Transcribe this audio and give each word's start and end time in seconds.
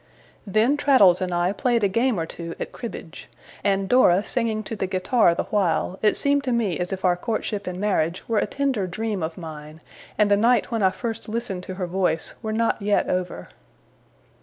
Then 0.47 0.77
Traddles 0.77 1.21
and 1.21 1.31
I 1.31 1.51
played 1.53 1.83
a 1.83 1.87
game 1.87 2.19
or 2.19 2.25
two 2.25 2.55
at 2.59 2.71
cribbage; 2.71 3.29
and 3.63 3.87
Dora 3.87 4.23
singing 4.23 4.63
to 4.63 4.75
the 4.75 4.87
guitar 4.87 5.35
the 5.35 5.43
while, 5.43 5.99
it 6.01 6.17
seemed 6.17 6.43
to 6.45 6.51
me 6.51 6.79
as 6.79 6.91
if 6.91 7.05
our 7.05 7.15
courtship 7.15 7.67
and 7.67 7.79
marriage 7.79 8.27
were 8.27 8.39
a 8.39 8.47
tender 8.47 8.87
dream 8.87 9.21
of 9.21 9.37
mine, 9.37 9.79
and 10.17 10.31
the 10.31 10.37
night 10.37 10.71
when 10.71 10.81
I 10.81 10.89
first 10.89 11.29
listened 11.29 11.61
to 11.65 11.75
her 11.75 11.85
voice 11.85 12.33
were 12.41 12.51
not 12.51 12.81
yet 12.81 13.09
over. 13.11 13.49